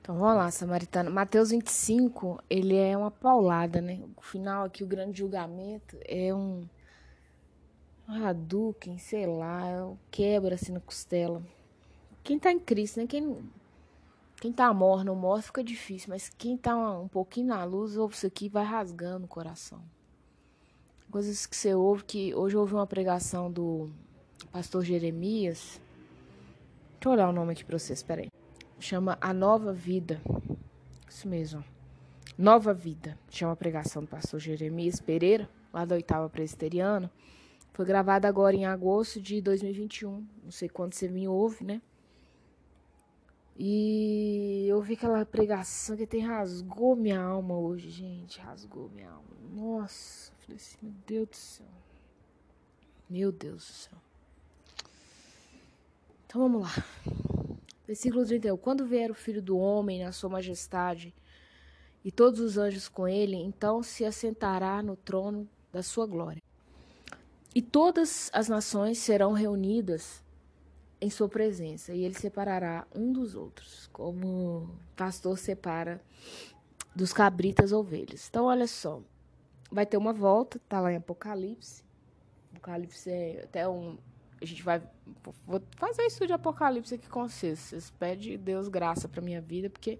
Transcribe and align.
Então 0.00 0.16
vamos 0.18 0.36
lá, 0.36 0.50
Samaritano. 0.50 1.10
Mateus 1.10 1.50
25, 1.50 2.42
ele 2.48 2.76
é 2.76 2.96
uma 2.96 3.10
paulada, 3.10 3.80
né? 3.80 4.00
O 4.16 4.22
final 4.22 4.64
aqui, 4.64 4.82
o 4.82 4.86
grande 4.86 5.18
julgamento, 5.18 5.96
é 6.06 6.34
um. 6.34 6.66
Um 8.08 8.26
Hadouken, 8.26 8.98
sei 8.98 9.24
lá, 9.24 9.68
é 9.68 9.96
quebra 10.10 10.56
assim 10.56 10.72
na 10.72 10.80
costela. 10.80 11.40
Quem 12.24 12.40
tá 12.40 12.50
em 12.50 12.58
Cristo, 12.58 12.98
né? 12.98 13.06
Quem, 13.06 13.38
quem 14.40 14.52
tá 14.52 14.72
morno 14.74 15.12
ou 15.12 15.18
morto 15.18 15.44
fica 15.44 15.62
difícil, 15.62 16.08
mas 16.08 16.28
quem 16.28 16.56
tá 16.56 16.76
um 16.76 17.06
pouquinho 17.06 17.48
na 17.48 17.62
luz, 17.62 17.96
ouve 17.96 18.14
isso 18.16 18.26
aqui 18.26 18.48
vai 18.48 18.64
rasgando 18.64 19.26
o 19.26 19.28
coração. 19.28 19.80
Coisas 21.08 21.46
que 21.46 21.54
você 21.54 21.72
ouve, 21.72 22.02
que 22.02 22.34
hoje 22.34 22.56
eu 22.56 22.60
ouvi 22.60 22.74
uma 22.74 22.86
pregação 22.86 23.50
do 23.50 23.90
pastor 24.50 24.84
Jeremias. 24.84 25.80
Deixa 26.94 27.08
eu 27.08 27.12
olhar 27.12 27.28
o 27.28 27.32
nome 27.32 27.52
aqui 27.52 27.64
pra 27.64 27.78
vocês, 27.78 28.02
peraí 28.02 28.28
chama 28.80 29.18
A 29.20 29.32
Nova 29.32 29.72
Vida. 29.72 30.20
Isso 31.08 31.28
mesmo. 31.28 31.64
Nova 32.36 32.72
Vida. 32.72 33.18
Chama 33.28 33.52
a 33.52 33.56
pregação 33.56 34.02
do 34.02 34.08
pastor 34.08 34.40
Jeremias 34.40 35.00
Pereira, 35.00 35.48
lá 35.72 35.84
da 35.84 35.94
oitava 35.94 36.28
presbiteriana. 36.28 37.10
Foi 37.72 37.84
gravada 37.84 38.26
agora 38.26 38.56
em 38.56 38.64
agosto 38.64 39.20
de 39.20 39.40
2021. 39.40 40.26
Não 40.42 40.50
sei 40.50 40.68
quando 40.68 40.94
você 40.94 41.08
me 41.08 41.28
ouve, 41.28 41.64
né? 41.64 41.80
E 43.56 44.66
eu 44.68 44.80
vi 44.80 44.94
aquela 44.94 45.24
pregação 45.26 45.96
que 45.96 46.06
tem 46.06 46.24
rasgou 46.24 46.96
minha 46.96 47.20
alma 47.20 47.58
hoje, 47.58 47.90
gente. 47.90 48.40
Rasgou 48.40 48.88
minha 48.88 49.10
alma. 49.10 49.28
Nossa, 49.52 50.32
falei 50.40 50.56
assim, 50.56 50.78
meu 50.80 50.94
Deus 51.06 51.28
do 51.28 51.36
céu. 51.36 51.66
Meu 53.08 53.32
Deus 53.32 53.66
do 53.66 53.72
céu. 53.72 53.98
Então 56.24 56.40
vamos 56.40 56.62
lá. 56.62 57.49
Versículo 57.90 58.24
31. 58.24 58.56
Quando 58.56 58.86
vier 58.86 59.10
o 59.10 59.14
filho 59.14 59.42
do 59.42 59.58
homem 59.58 60.04
na 60.04 60.12
sua 60.12 60.30
majestade 60.30 61.12
e 62.04 62.12
todos 62.12 62.38
os 62.38 62.56
anjos 62.56 62.88
com 62.88 63.08
ele, 63.08 63.34
então 63.34 63.82
se 63.82 64.04
assentará 64.04 64.80
no 64.80 64.94
trono 64.94 65.48
da 65.72 65.82
sua 65.82 66.06
glória. 66.06 66.40
E 67.52 67.60
todas 67.60 68.30
as 68.32 68.48
nações 68.48 68.98
serão 68.98 69.32
reunidas 69.32 70.22
em 71.00 71.10
sua 71.10 71.28
presença, 71.28 71.92
e 71.92 72.04
ele 72.04 72.14
separará 72.14 72.86
um 72.94 73.12
dos 73.12 73.34
outros, 73.34 73.88
como 73.92 74.28
o 74.28 74.70
pastor 74.94 75.36
separa 75.36 76.00
dos 76.94 77.12
cabritas 77.12 77.72
ovelhas. 77.72 78.28
Então, 78.28 78.44
olha 78.44 78.68
só, 78.68 79.02
vai 79.68 79.84
ter 79.84 79.96
uma 79.96 80.12
volta, 80.12 80.60
tá 80.68 80.78
lá 80.78 80.92
em 80.92 80.96
Apocalipse. 80.96 81.82
Apocalipse 82.52 83.10
é 83.10 83.40
até 83.42 83.68
um, 83.68 83.98
a 84.40 84.44
gente 84.44 84.62
vai 84.62 84.82
vou 85.46 85.62
fazer 85.76 86.02
isso 86.06 86.26
de 86.26 86.32
apocalipse 86.32 86.94
aqui 86.94 87.08
com 87.08 87.28
vocês. 87.28 87.58
Vocês 87.58 87.90
pedem 87.90 88.38
Deus 88.38 88.68
graça 88.68 89.08
para 89.08 89.20
minha 89.20 89.40
vida, 89.40 89.68
porque 89.68 89.98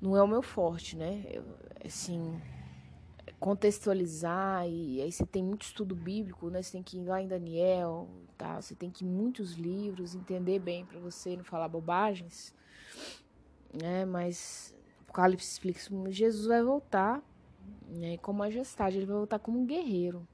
não 0.00 0.16
é 0.16 0.22
o 0.22 0.26
meu 0.26 0.42
forte, 0.42 0.96
né? 0.96 1.24
Eu, 1.30 1.44
assim, 1.84 2.40
contextualizar 3.38 4.68
e 4.68 5.00
aí 5.00 5.12
você 5.12 5.24
tem 5.24 5.42
muito 5.42 5.62
estudo 5.62 5.94
bíblico, 5.94 6.50
né? 6.50 6.60
Você 6.62 6.72
tem 6.72 6.82
que 6.82 6.98
ir 6.98 7.04
lá 7.04 7.22
em 7.22 7.28
Daniel, 7.28 8.08
tá? 8.36 8.60
Você 8.60 8.74
tem 8.74 8.90
que 8.90 9.04
ir 9.04 9.08
muitos 9.08 9.52
livros, 9.52 10.14
entender 10.14 10.58
bem 10.58 10.84
para 10.84 10.98
você 10.98 11.36
não 11.36 11.44
falar 11.44 11.68
bobagens, 11.68 12.52
né? 13.72 14.04
Mas 14.04 14.74
Apocalipse 15.02 15.52
explica 15.52 15.80
que 15.80 16.12
Jesus 16.12 16.46
vai 16.46 16.62
voltar, 16.62 17.22
né? 17.88 18.16
Com 18.18 18.32
majestade, 18.32 18.96
ele 18.96 19.06
vai 19.06 19.16
voltar 19.16 19.38
como 19.38 19.60
um 19.60 19.66
guerreiro 19.66 20.26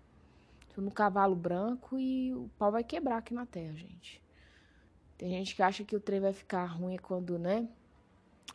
no 0.80 0.90
cavalo 0.90 1.34
branco 1.34 1.98
e 1.98 2.34
o 2.34 2.48
pau 2.58 2.72
vai 2.72 2.82
quebrar 2.82 3.18
aqui 3.18 3.34
na 3.34 3.44
terra, 3.44 3.74
gente. 3.74 4.22
Tem 5.18 5.30
gente 5.30 5.54
que 5.54 5.62
acha 5.62 5.84
que 5.84 5.94
o 5.94 6.00
trem 6.00 6.20
vai 6.20 6.32
ficar 6.32 6.64
ruim 6.66 6.96
quando, 6.96 7.38
né? 7.38 7.68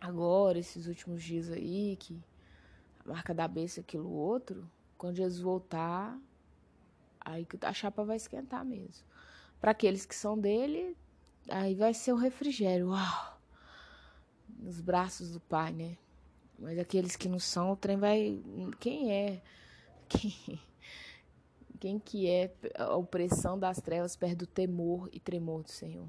Agora, 0.02 0.60
esses 0.60 0.88
últimos 0.88 1.24
dias 1.24 1.50
aí, 1.50 1.96
que 1.98 2.22
a 3.06 3.10
marca 3.10 3.34
da 3.34 3.48
besta, 3.48 3.82
aquilo 3.82 4.12
outro, 4.12 4.70
quando 4.98 5.16
Jesus 5.16 5.40
voltar, 5.40 6.20
aí 7.20 7.46
que 7.46 7.58
a 7.62 7.74
chapa 7.74 8.04
vai 8.04 8.18
esquentar 8.18 8.66
mesmo. 8.66 9.06
Para 9.60 9.72
aqueles 9.72 10.06
que 10.06 10.16
são 10.16 10.38
dele, 10.38 10.96
aí 11.50 11.74
vai 11.76 11.94
ser 11.94 12.14
o 12.14 12.18
refrigério. 12.18 12.90
Uau! 12.90 13.40
Nos 14.60 14.82
braços 14.82 15.32
do 15.32 15.40
Pai, 15.40 15.72
né? 15.72 15.98
Mas 16.60 16.78
aqueles 16.80 17.16
que 17.16 17.30
não 17.30 17.40
são, 17.40 17.72
o 17.72 17.76
trem 17.76 17.98
vai. 17.98 18.42
Quem 18.80 19.12
é? 19.12 19.42
Quem 20.10 20.60
quem 21.78 22.00
que 22.00 22.30
é 22.30 22.54
a 22.76 22.96
opressão 22.96 23.58
das 23.58 23.80
trevas 23.80 24.16
perto 24.16 24.40
do 24.40 24.48
temor 24.48 25.10
e 25.12 25.20
tremor 25.20 25.64
do 25.64 25.72
Senhor? 25.72 26.08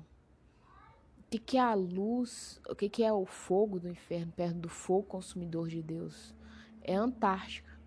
O 1.18 1.30
que, 1.30 1.38
que 1.38 1.58
é 1.58 1.60
a 1.60 1.74
luz? 1.74 2.60
O 2.68 2.74
que, 2.74 2.88
que 2.88 3.04
é 3.04 3.12
o 3.12 3.26
fogo 3.26 3.78
do 3.78 3.88
inferno 3.88 4.32
perto 4.32 4.56
do 4.56 4.68
fogo 4.68 5.02
consumidor 5.04 5.68
de 5.68 5.82
Deus? 5.82 6.34
É 6.82 6.96
a 6.96 7.02
Antártica. 7.02 7.78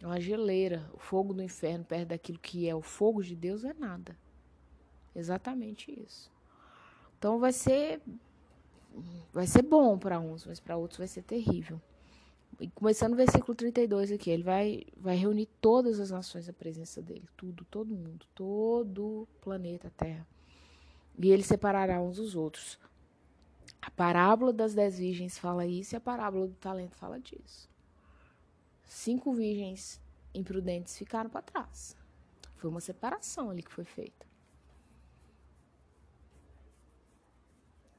É 0.00 0.06
uma 0.06 0.20
geleira. 0.20 0.88
O 0.94 0.98
fogo 0.98 1.34
do 1.34 1.42
inferno 1.42 1.84
perto 1.84 2.08
daquilo 2.08 2.38
que 2.38 2.68
é 2.68 2.74
o 2.74 2.80
fogo 2.80 3.22
de 3.22 3.34
Deus 3.34 3.64
é 3.64 3.74
nada. 3.74 4.16
Exatamente 5.14 5.90
isso. 6.00 6.30
Então 7.18 7.40
vai 7.40 7.52
ser 7.52 8.00
vai 9.32 9.46
ser 9.46 9.62
bom 9.62 9.98
para 9.98 10.20
uns, 10.20 10.46
mas 10.46 10.60
para 10.60 10.76
outros 10.76 10.98
vai 10.98 11.08
ser 11.08 11.22
terrível. 11.22 11.80
Começando 12.74 13.10
no 13.10 13.16
versículo 13.16 13.54
32 13.54 14.12
aqui, 14.12 14.30
ele 14.30 14.42
vai, 14.42 14.82
vai 14.96 15.14
reunir 15.14 15.46
todas 15.60 16.00
as 16.00 16.10
nações 16.10 16.48
à 16.48 16.52
presença 16.52 17.02
dele, 17.02 17.28
tudo, 17.36 17.64
todo 17.66 17.94
mundo, 17.94 18.24
todo 18.34 19.22
o 19.22 19.28
planeta 19.42 19.92
Terra. 19.94 20.26
E 21.18 21.30
ele 21.30 21.42
separará 21.42 22.00
uns 22.00 22.16
dos 22.16 22.34
outros. 22.34 22.78
A 23.80 23.90
parábola 23.90 24.52
das 24.52 24.74
dez 24.74 24.98
virgens 24.98 25.38
fala 25.38 25.66
isso 25.66 25.94
e 25.94 25.96
a 25.96 26.00
parábola 26.00 26.46
do 26.46 26.54
talento 26.54 26.96
fala 26.96 27.20
disso. 27.20 27.68
Cinco 28.86 29.34
virgens 29.34 30.00
imprudentes 30.34 30.96
ficaram 30.96 31.28
para 31.28 31.42
trás. 31.42 31.96
Foi 32.56 32.70
uma 32.70 32.80
separação 32.80 33.50
ali 33.50 33.62
que 33.62 33.72
foi 33.72 33.84
feita. 33.84 34.26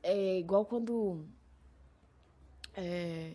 É 0.02 0.40
igual 0.40 0.66
quando 0.66 1.26
é, 2.74 3.34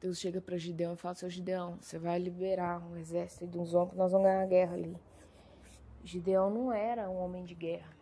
Deus 0.00 0.18
chega 0.18 0.40
para 0.40 0.56
Gideão 0.56 0.94
e 0.94 0.96
fala: 0.96 1.14
Seu 1.14 1.28
Gideão, 1.28 1.76
você 1.80 1.98
vai 1.98 2.18
liberar 2.18 2.82
um 2.82 2.96
exército 2.96 3.46
de 3.46 3.58
uns 3.58 3.74
homens 3.74 3.92
que 3.92 3.98
nós 3.98 4.10
vamos 4.10 4.26
ganhar 4.26 4.42
a 4.42 4.46
guerra 4.46 4.74
ali. 4.74 4.96
Gideão 6.02 6.48
não 6.48 6.72
era 6.72 7.10
um 7.10 7.16
homem 7.16 7.44
de 7.44 7.54
guerra. 7.54 7.94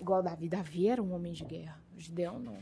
Igual 0.00 0.22
Davi. 0.22 0.48
Davi 0.48 0.88
era 0.88 1.00
um 1.00 1.14
homem 1.14 1.32
de 1.32 1.44
guerra. 1.44 1.80
Gideão 1.96 2.40
não. 2.40 2.58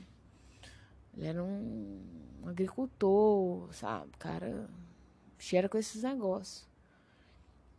Ele 1.16 1.26
era 1.26 1.42
um, 1.42 2.02
um 2.42 2.48
agricultor, 2.48 3.72
sabe? 3.72 4.10
O 4.14 4.18
cara 4.18 4.68
cheira 5.38 5.68
com 5.70 5.78
esses 5.78 6.02
negócios. 6.02 6.68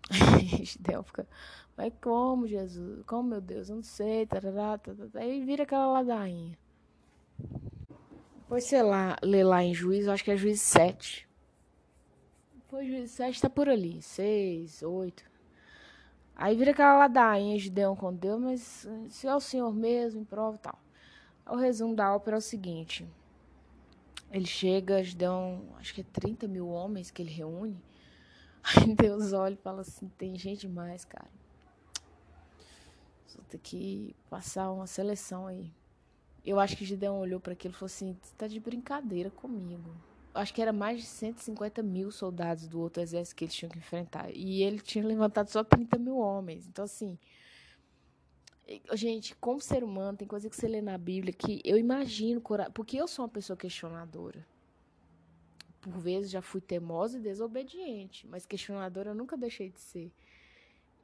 Gideão 0.64 1.04
fica, 1.04 1.28
mas 1.76 1.94
como, 2.02 2.48
Jesus? 2.48 3.04
Como, 3.06 3.30
meu 3.30 3.42
Deus? 3.42 3.70
Eu 3.70 3.76
não 3.76 3.84
sei. 3.84 4.26
Tarará, 4.26 4.80
tarará. 4.80 5.10
Aí 5.22 5.46
vira 5.46 5.62
aquela 5.62 5.86
ladainha. 5.92 6.58
Pois 8.48 8.64
sei 8.64 8.82
lá, 8.82 9.18
ler 9.22 9.44
lá 9.44 9.62
em 9.62 9.74
juízo, 9.74 10.10
acho 10.10 10.24
que 10.24 10.32
é 10.32 10.38
juízo 10.38 10.64
7. 10.64 11.28
Foi 12.70 12.86
juízo 12.86 13.14
7, 13.14 13.42
tá 13.42 13.50
por 13.50 13.68
ali. 13.68 14.02
6, 14.02 14.84
8. 14.84 15.24
Aí 16.36 16.56
vira 16.56 16.72
aquela 16.72 16.98
ladainha 16.98 17.58
de 17.58 17.70
Deus 17.70 17.98
com 18.00 18.14
Deus, 18.14 18.40
mas 18.40 18.88
se 19.10 19.28
é 19.28 19.36
o 19.36 19.40
Senhor 19.40 19.74
mesmo, 19.74 20.22
em 20.22 20.26
prova 20.26 20.56
e 20.56 20.60
tal. 20.60 20.80
O 21.50 21.56
resumo 21.56 21.96
da 21.96 22.16
ópera 22.16 22.38
é 22.38 22.40
o 22.40 22.42
seguinte. 22.42 23.08
Ele 24.32 24.46
chega, 24.46 25.04
Gideon, 25.04 25.62
acho 25.78 25.94
que 25.94 26.02
é 26.02 26.06
30 26.14 26.48
mil 26.48 26.70
homens 26.70 27.10
que 27.10 27.22
ele 27.22 27.32
reúne. 27.32 27.82
Aí 28.64 28.94
Deus 28.96 29.34
olha 29.34 29.54
e 29.54 29.58
fala 29.58 29.82
assim, 29.82 30.10
tem 30.18 30.38
gente 30.38 30.62
demais, 30.62 31.04
cara. 31.04 31.30
Vou 33.36 33.46
ter 33.46 33.60
que 33.60 34.16
passar 34.30 34.72
uma 34.72 34.88
seleção 34.88 35.48
aí. 35.48 35.72
Eu 36.48 36.62
acho 36.62 36.78
que 36.78 36.86
Gideon 36.86 37.20
olhou 37.20 37.42
para 37.42 37.52
aquilo 37.52 37.74
e 37.74 37.78
falou 37.78 37.88
assim: 37.88 38.18
tá 38.38 38.48
de 38.48 38.58
brincadeira 38.58 39.30
comigo. 39.30 39.94
Acho 40.34 40.54
que 40.54 40.62
era 40.62 40.72
mais 40.72 41.02
de 41.02 41.06
150 41.06 41.84
mil 41.84 42.10
soldados 42.10 42.70
do 42.70 42.80
outro 42.80 43.04
exército 43.04 43.36
que 43.36 43.44
eles 43.44 43.54
tinham 43.54 43.70
que 43.70 43.80
enfrentar. 43.80 44.30
E 44.34 44.64
ele 44.64 44.80
tinha 44.80 45.06
levantado 45.06 45.50
só 45.50 45.62
30 45.62 45.98
mil 45.98 46.18
homens. 46.18 46.66
Então, 46.66 46.86
assim. 46.86 47.20
Gente, 48.94 49.36
como 49.36 49.60
ser 49.60 49.84
humano, 49.84 50.18
tem 50.18 50.28
coisa 50.28 50.50
que 50.50 50.56
você 50.56 50.70
lê 50.70 50.82
na 50.82 50.98
Bíblia 50.98 51.34
que 51.34 51.62
eu 51.66 51.78
imagino. 51.78 52.42
Porque 52.74 52.96
eu 52.96 53.10
sou 53.10 53.26
uma 53.26 53.30
pessoa 53.30 53.58
questionadora. 53.58 54.46
Por 55.82 55.98
vezes 56.00 56.32
já 56.32 56.42
fui 56.42 56.62
teimosa 56.62 57.18
e 57.18 57.22
desobediente. 57.22 58.26
Mas 58.26 58.46
questionadora 58.46 59.10
eu 59.10 59.16
nunca 59.16 59.36
deixei 59.36 59.70
de 59.70 59.82
ser. 59.82 60.14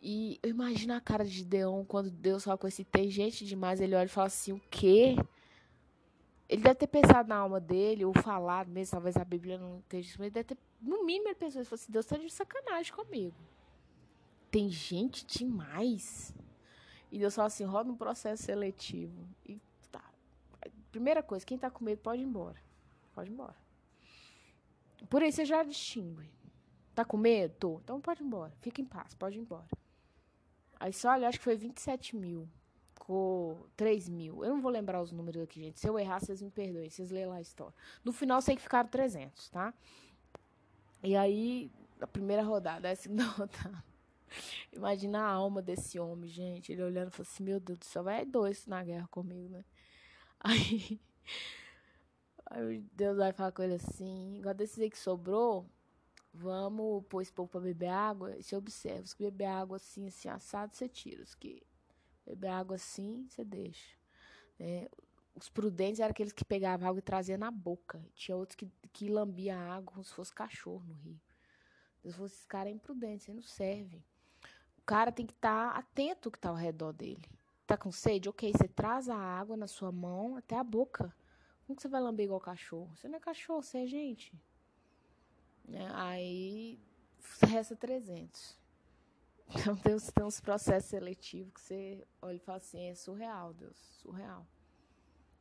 E 0.05 0.37
eu 0.43 0.49
imagino 0.49 0.93
a 0.93 0.99
cara 0.99 1.23
de 1.23 1.45
Deon 1.45 1.85
quando 1.85 2.11
Deus 2.11 2.43
fala 2.43 2.57
com 2.57 2.67
esse 2.67 2.83
tem 2.83 3.09
gente 3.09 3.45
demais, 3.45 3.79
ele 3.79 3.95
olha 3.95 4.03
e 4.03 4.09
fala 4.09 4.27
assim, 4.27 4.51
o 4.51 4.59
quê? 4.69 5.15
Ele 6.49 6.61
deve 6.61 6.75
ter 6.75 6.87
pensado 6.87 7.29
na 7.29 7.37
alma 7.37 7.57
dele, 7.61 8.03
ou 8.03 8.13
falado 8.13 8.69
mesmo, 8.69 8.91
talvez 8.91 9.15
a 9.15 9.23
Bíblia 9.23 9.57
não 9.57 9.79
esteja 9.79 10.09
isso, 10.09 10.19
mas 10.19 10.25
ele 10.25 10.33
deve 10.33 10.43
ter, 10.43 10.57
no 10.81 11.05
mínimo 11.05 11.29
ele 11.29 11.35
pensou, 11.35 11.61
ele 11.61 11.69
falou 11.69 11.81
assim, 11.81 11.91
Deus 11.93 12.03
está 12.05 12.17
de 12.17 12.29
sacanagem 12.29 12.93
comigo. 12.93 13.37
Tem 14.51 14.69
gente 14.69 15.25
demais. 15.25 16.35
E 17.09 17.17
Deus 17.17 17.33
fala 17.33 17.47
assim, 17.47 17.63
roda 17.63 17.89
um 17.89 17.95
processo 17.95 18.43
seletivo. 18.43 19.25
E 19.45 19.57
tá, 19.89 20.03
primeira 20.91 21.23
coisa, 21.23 21.45
quem 21.45 21.57
tá 21.57 21.71
com 21.71 21.81
medo 21.81 22.01
pode 22.01 22.21
ir 22.21 22.25
embora. 22.25 22.57
Pode 23.15 23.29
ir 23.29 23.33
embora. 23.33 23.55
Por 25.09 25.23
aí 25.23 25.31
você 25.31 25.45
já 25.45 25.63
distingue. 25.63 26.29
Tá 26.93 27.05
com 27.05 27.15
medo? 27.15 27.55
Tô. 27.57 27.79
Então 27.81 28.01
pode 28.01 28.21
ir 28.21 28.25
embora. 28.25 28.51
Fica 28.59 28.81
em 28.81 28.85
paz, 28.85 29.15
pode 29.15 29.37
ir 29.37 29.39
embora. 29.39 29.82
Aí 30.83 30.91
só, 30.91 31.11
acho 31.11 31.37
que 31.37 31.45
foi 31.45 31.55
27 31.55 32.13
mil. 32.13 32.45
Ficou 32.93 33.69
3 33.77 34.09
mil. 34.09 34.43
Eu 34.43 34.49
não 34.49 34.61
vou 34.61 34.69
lembrar 34.69 35.01
os 35.01 35.13
números 35.13 35.41
aqui, 35.41 35.61
gente. 35.61 35.79
Se 35.79 35.87
eu 35.87 35.97
errar, 35.97 36.19
vocês 36.19 36.41
me 36.41 36.51
perdoem. 36.51 36.89
Vocês 36.89 37.09
lêem 37.09 37.25
lá 37.25 37.35
a 37.35 37.41
história. 37.41 37.73
No 38.03 38.11
final, 38.11 38.41
sei 38.41 38.57
que 38.57 38.61
ficaram 38.61 38.89
300, 38.89 39.47
tá? 39.47 39.73
E 41.01 41.15
aí, 41.15 41.71
a 42.01 42.05
primeira 42.05 42.43
rodada, 42.43 42.91
a 42.91 42.95
segunda 42.97 43.23
rodada. 43.31 43.81
Imagina 44.73 45.21
a 45.21 45.31
alma 45.31 45.61
desse 45.61 45.97
homem, 45.97 46.29
gente. 46.29 46.73
Ele 46.73 46.83
olhando 46.83 47.07
e 47.07 47.11
falou 47.11 47.29
assim: 47.31 47.43
Meu 47.43 47.61
Deus 47.61 47.79
do 47.79 47.85
céu, 47.85 48.03
vai 48.03 48.25
dois 48.25 48.67
na 48.67 48.83
guerra 48.83 49.07
comigo, 49.07 49.47
né? 49.47 49.63
Aí. 50.37 50.99
Aí 52.45 52.83
Deus 52.91 53.15
vai 53.15 53.31
falar 53.31 53.53
com 53.53 53.63
ele 53.63 53.75
assim: 53.75 54.35
Igual 54.35 54.53
desses 54.53 54.79
aí 54.79 54.89
que 54.89 54.99
sobrou, 54.99 55.65
vamos 56.33 57.03
pôr 57.07 57.21
esse 57.21 57.31
povo 57.31 57.49
pra 57.49 57.61
beber 57.61 57.89
água. 57.89 58.35
E 58.37 58.43
você 58.43 58.55
observa: 58.55 59.03
que 59.15 59.23
beber 59.23 59.45
água 59.45 59.77
assim, 59.77 60.07
assim, 60.07 60.27
assado, 60.27 60.75
você 60.75 60.89
tira. 60.89 61.23
Os 61.23 61.35
que 61.35 61.61
beber 62.25 62.49
água 62.49 62.75
assim, 62.75 63.27
você 63.29 63.43
deixa. 63.43 63.97
É, 64.59 64.89
os 65.35 65.49
prudentes 65.49 65.99
eram 65.99 66.11
aqueles 66.11 66.33
que 66.33 66.45
pegavam 66.45 66.87
água 66.87 66.99
e 66.99 67.03
traziam 67.03 67.37
na 67.37 67.51
boca. 67.51 68.03
Tinha 68.15 68.35
outros 68.35 68.55
que, 68.55 68.71
que 68.91 69.09
lambiam 69.09 69.57
a 69.57 69.75
água 69.75 69.93
como 69.93 70.03
se 70.03 70.13
fosse 70.13 70.33
cachorro 70.33 70.83
no 70.85 70.93
rio. 70.93 71.19
Deus 72.01 72.15
falou: 72.15 72.27
esses 72.27 72.45
caras 72.45 72.71
é 72.71 72.75
imprudente, 72.75 73.31
não 73.31 73.41
serve. 73.41 74.03
O 74.77 74.81
cara 74.85 75.11
tem 75.11 75.25
que 75.25 75.33
estar 75.33 75.73
tá 75.73 75.79
atento 75.79 76.27
ao 76.27 76.31
que 76.31 76.37
está 76.37 76.49
ao 76.49 76.55
redor 76.55 76.91
dele. 76.91 77.23
Tá 77.65 77.77
com 77.77 77.91
sede? 77.91 78.27
Ok, 78.27 78.51
você 78.51 78.67
traz 78.67 79.07
a 79.07 79.15
água 79.15 79.55
na 79.55 79.67
sua 79.67 79.91
mão 79.91 80.35
até 80.35 80.57
a 80.57 80.63
boca. 80.63 81.15
Como 81.65 81.77
que 81.77 81.81
você 81.81 81.87
vai 81.87 82.01
lamber 82.01 82.25
igual 82.25 82.41
cachorro? 82.41 82.93
Você 82.95 83.07
não 83.07 83.15
é 83.15 83.19
cachorro, 83.21 83.63
você 83.63 83.79
é 83.79 83.87
gente. 83.87 84.37
É, 85.71 85.87
aí 85.93 86.79
resta 87.41 87.75
300. 87.75 88.61
Então 89.55 89.75
tem, 89.75 89.95
tem 89.97 90.25
uns 90.25 90.39
processos 90.39 90.89
seletivos 90.89 91.53
que 91.53 91.61
você 91.61 92.07
olha 92.21 92.37
e 92.37 92.39
fala 92.39 92.57
assim, 92.57 92.85
é 92.85 92.95
surreal, 92.95 93.53
Deus, 93.53 93.77
surreal. 94.01 94.47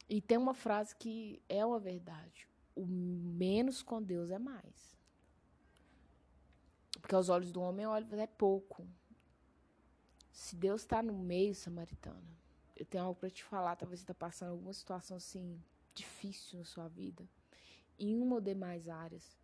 E 0.09 0.21
tem 0.21 0.37
uma 0.37 0.53
frase 0.53 0.95
que 0.97 1.41
é 1.49 1.65
uma 1.65 1.79
verdade. 1.79 2.47
O 2.75 2.85
menos 2.85 3.83
com 3.83 4.03
Deus 4.03 4.31
é 4.31 4.39
mais. 4.39 4.95
Porque 7.01 7.15
aos 7.15 7.29
olhos 7.29 7.53
do 7.53 7.63
homem, 7.63 7.87
olha, 7.87 8.07
é 8.21 8.27
pouco. 8.27 8.87
Se 10.31 10.57
Deus 10.57 10.83
está 10.83 11.03
no 11.03 11.15
meio, 11.15 11.55
samaritana, 11.55 12.37
eu 12.77 12.85
tenho 12.85 13.05
algo 13.05 13.19
para 13.19 13.31
te 13.31 13.45
falar. 13.45 13.77
Talvez 13.77 14.01
você 14.01 14.05
está 14.05 14.15
passando 14.15 14.51
alguma 14.51 14.73
situação 14.73 15.17
assim 15.17 15.63
difícil 15.95 16.59
na 16.59 16.65
sua 16.65 16.89
vida, 16.89 17.29
em 17.99 18.19
uma 18.19 18.37
ou 18.37 18.41
demais 18.41 18.89
áreas. 18.89 19.42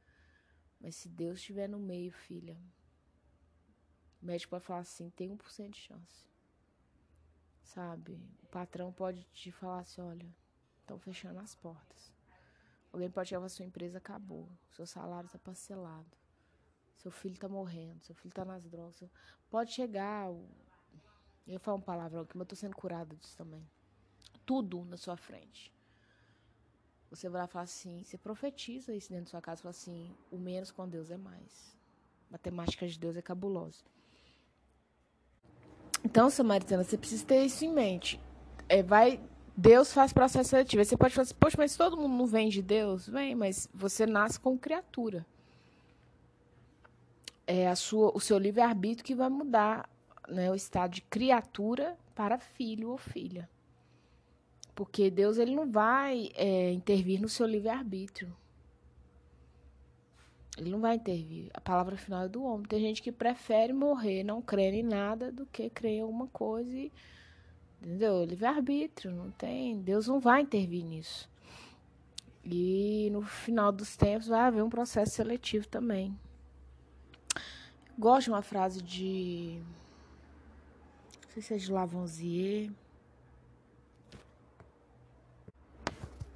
Mas 0.81 0.97
se 0.97 1.09
Deus 1.09 1.39
estiver 1.39 1.69
no 1.69 1.79
meio, 1.79 2.13
filha, 2.13 2.57
o 4.23 4.27
médico 4.27 4.53
vai 4.53 4.61
falar 4.61 4.81
assim: 4.81 5.11
tem 5.11 5.31
1% 5.31 5.71
de 5.71 5.79
chance. 5.79 6.27
Sabe? 7.63 8.21
O 8.43 8.47
patrão 8.47 8.93
pode 8.93 9.25
te 9.33 9.51
falar 9.51 9.81
assim: 9.81 10.01
olha, 10.01 10.29
estão 10.81 10.99
fechando 10.99 11.39
as 11.41 11.55
portas. 11.55 12.13
Alguém 12.93 13.11
pode 13.11 13.29
chegar 13.29 13.49
sua 13.49 13.67
empresa 13.67 13.99
acabou, 13.99 14.49
seu 14.71 14.87
salário 14.87 15.27
está 15.27 15.39
parcelado, 15.39 16.17
seu 16.97 17.11
filho 17.11 17.35
está 17.35 17.47
morrendo, 17.47 18.03
seu 18.03 18.15
filho 18.15 18.31
está 18.31 18.45
nas 18.45 18.65
drogas. 18.65 19.03
Pode 19.51 19.73
chegar 19.73 20.33
eu 21.49 21.53
ia 21.55 21.59
falar 21.59 21.79
um 21.79 21.81
palavrão 21.81 22.21
aqui, 22.21 22.37
mas 22.37 22.45
eu 22.45 22.49
tô 22.49 22.57
sendo 22.57 22.77
curada 22.77 23.17
disso 23.17 23.35
também. 23.35 23.67
Tudo 24.45 24.85
na 24.85 24.99
sua 24.99 25.17
frente. 25.17 25.73
Você 27.11 27.29
vai 27.29 27.43
lá 27.43 27.47
falar 27.47 27.65
assim, 27.65 28.03
você 28.05 28.19
profetiza 28.19 28.95
isso 28.95 29.11
dentro 29.11 29.27
da 29.27 29.31
sua 29.31 29.41
casa, 29.41 29.63
fala 29.63 29.71
assim, 29.71 30.15
o 30.31 30.37
menos 30.37 30.71
com 30.71 30.89
Deus 30.89 31.11
é 31.11 31.17
mais. 31.17 31.77
Matemática 32.31 32.87
de 32.87 32.99
Deus 32.99 33.17
é 33.17 33.23
cabulosa. 33.23 33.83
Então, 36.05 36.29
Samaritana, 36.29 36.85
você 36.85 36.99
precisa 36.99 37.25
ter 37.25 37.45
isso 37.45 37.65
em 37.65 37.73
mente. 37.73 38.21
É, 38.69 38.83
vai, 38.83 39.21
Deus 39.57 39.93
faz 39.93 40.13
processo 40.13 40.51
seletivo. 40.51 40.81
Aí 40.81 40.85
você 40.85 40.97
pode 40.97 41.15
falar 41.15 41.25
assim, 41.25 41.35
poxa, 41.35 41.57
mas 41.59 41.77
todo 41.77 41.97
mundo 41.97 42.17
não 42.17 42.27
vem 42.27 42.49
de 42.49 42.63
Deus? 42.63 43.09
Vem, 43.09 43.35
mas 43.35 43.69
você 43.73 44.07
nasce 44.07 44.39
como 44.39 44.59
criatura. 44.59 45.27
É 47.47 47.67
a 47.67 47.75
sua, 47.75 48.13
o 48.15 48.21
seu 48.21 48.37
livre-arbítrio 48.39 49.05
que 49.05 49.15
vai 49.15 49.31
mudar 49.31 49.89
né, 50.29 50.51
o 50.51 50.55
estado 50.55 50.93
de 50.93 51.03
criatura 51.03 51.97
para 52.15 52.39
filho 52.39 52.91
ou 52.91 52.99
filha. 52.99 53.49
Porque 54.79 55.11
Deus 55.11 55.39
ele 55.39 55.57
não 55.57 55.69
vai 55.69 56.31
é, 56.37 56.71
intervir 56.71 57.21
no 57.21 57.29
seu 57.29 57.45
livre-arbítrio. 57.45 58.33
Ele 60.57 60.71
não 60.71 60.81
vai 60.81 60.95
intervir. 60.95 61.51
A 61.53 61.61
palavra 61.61 61.97
final 61.97 62.23
é 62.23 62.29
do 62.29 62.45
homem. 62.45 62.65
Tem 62.65 62.79
gente 62.79 63.03
que 63.03 63.11
prefere 63.11 63.73
morrer 63.73 64.23
não 64.23 64.41
crer 64.41 64.73
em 64.73 64.85
nada 64.85 65.33
do 65.33 65.45
que 65.47 65.69
crer 65.69 65.95
em 65.95 66.03
alguma 66.03 66.29
coisa. 66.29 66.71
E, 66.71 66.93
entendeu? 67.83 68.23
Livre-arbítrio. 68.25 69.11
Não 69.11 69.33
tem. 69.33 69.83
Deus 69.83 70.07
não 70.07 70.21
vai 70.21 70.43
intervir 70.43 70.85
nisso. 70.85 71.29
E 72.45 73.09
no 73.11 73.23
final 73.23 73.73
dos 73.73 73.97
tempos 73.97 74.29
vai 74.29 74.43
haver 74.43 74.63
um 74.63 74.71
processo 74.71 75.17
seletivo 75.17 75.67
também. 75.67 76.17
Gosto 77.99 78.27
de 78.27 78.31
uma 78.31 78.43
frase 78.43 78.81
de 78.81 79.61
sei 81.31 81.43
se 81.43 81.55
é 81.55 81.57
de 81.57 81.73
Lavoisier. 81.73 82.71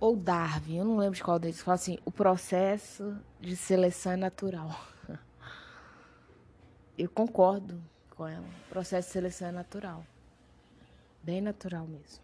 Ou 0.02 0.16
Darwin, 0.16 0.78
eu 0.78 0.84
não 0.84 0.96
lembro 0.96 1.14
de 1.14 1.22
qual 1.22 1.38
deles. 1.38 1.62
Fala 1.62 1.76
assim: 1.76 1.96
o 2.04 2.10
processo 2.10 3.16
de 3.40 3.54
seleção 3.54 4.10
é 4.10 4.16
natural. 4.16 4.68
Eu 6.98 7.08
concordo 7.08 7.80
com 8.10 8.26
ela. 8.26 8.44
O 8.66 8.68
processo 8.68 9.06
de 9.06 9.12
seleção 9.12 9.46
é 9.46 9.52
natural. 9.52 10.04
Bem 11.22 11.40
natural 11.40 11.86
mesmo. 11.86 12.20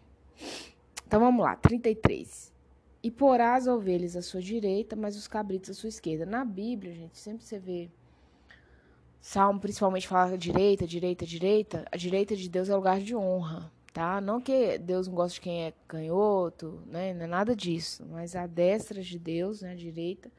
Então 1.07 1.21
vamos 1.21 1.41
lá, 1.41 1.55
33. 1.55 2.51
E 3.01 3.09
porá 3.09 3.55
as 3.55 3.65
ovelhas 3.65 4.17
à 4.17 4.21
sua 4.21 4.41
direita, 4.41 4.97
mas 4.97 5.15
os 5.15 5.25
cabritos 5.25 5.69
à 5.69 5.73
sua 5.73 5.87
esquerda. 5.87 6.25
Na 6.25 6.43
Bíblia, 6.43 6.93
gente, 6.93 7.17
sempre 7.17 7.45
você 7.45 7.57
vê 7.57 7.89
Salmo 9.21 9.61
principalmente 9.61 10.05
fala 10.05 10.37
direita, 10.37 10.85
direita, 10.85 11.25
direita. 11.25 11.85
A 11.89 11.95
direita 11.95 12.35
de 12.35 12.49
Deus 12.49 12.67
é 12.67 12.75
lugar 12.75 12.99
de 12.99 13.15
honra, 13.15 13.71
tá? 13.93 14.19
Não 14.21 14.41
que 14.41 14.77
Deus 14.77 15.07
não 15.07 15.15
gosta 15.15 15.35
de 15.35 15.41
quem 15.41 15.63
é 15.65 15.73
canhoto, 15.87 16.81
né? 16.85 17.13
Não 17.13 17.25
é 17.25 17.27
nada 17.27 17.55
disso. 17.55 18.05
Mas 18.09 18.35
a 18.35 18.47
destra 18.47 19.01
de 19.01 19.19
Deus, 19.19 19.61
né? 19.61 19.73
A 19.73 19.75
direita, 19.75 20.31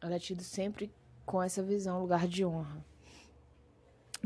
ela 0.00 0.14
é 0.14 0.18
tida 0.18 0.42
sempre 0.42 0.92
com 1.24 1.42
essa 1.42 1.62
visão, 1.62 2.00
lugar 2.00 2.26
de 2.26 2.44
honra. 2.44 2.84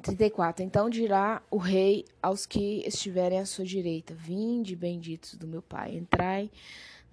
34. 0.03 0.63
Então 0.65 0.91
dirá 0.91 1.43
o 1.51 1.57
rei 1.57 2.05
aos 2.23 2.47
que 2.47 2.83
estiverem 2.87 3.39
à 3.39 3.47
sua 3.47 3.65
direita: 3.65 4.15
Vinde, 4.15 4.77
benditos 4.77 5.35
do 5.35 5.47
meu 5.47 5.63
Pai, 5.63 5.97
entrai 5.97 6.51